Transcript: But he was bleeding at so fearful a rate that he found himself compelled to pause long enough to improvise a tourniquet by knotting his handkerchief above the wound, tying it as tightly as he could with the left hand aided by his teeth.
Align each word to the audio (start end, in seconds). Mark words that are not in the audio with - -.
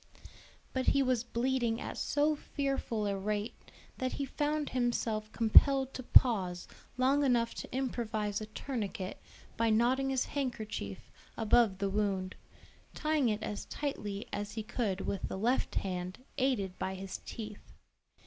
But 0.73 0.87
he 0.87 1.03
was 1.03 1.23
bleeding 1.23 1.79
at 1.79 1.95
so 1.95 2.35
fearful 2.35 3.05
a 3.05 3.15
rate 3.15 3.53
that 3.99 4.13
he 4.13 4.25
found 4.25 4.71
himself 4.71 5.31
compelled 5.31 5.93
to 5.93 6.01
pause 6.01 6.67
long 6.97 7.23
enough 7.23 7.53
to 7.53 7.71
improvise 7.71 8.41
a 8.41 8.47
tourniquet 8.47 9.21
by 9.57 9.69
knotting 9.69 10.09
his 10.09 10.25
handkerchief 10.25 11.11
above 11.37 11.77
the 11.77 11.89
wound, 11.91 12.33
tying 12.95 13.29
it 13.29 13.43
as 13.43 13.65
tightly 13.65 14.27
as 14.33 14.53
he 14.53 14.63
could 14.63 15.01
with 15.01 15.27
the 15.27 15.37
left 15.37 15.75
hand 15.75 16.17
aided 16.39 16.79
by 16.79 16.95
his 16.95 17.19
teeth. 17.19 17.71